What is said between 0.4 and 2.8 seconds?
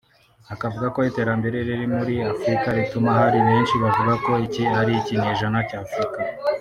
Akavuga ko iterambere riri muri Afurika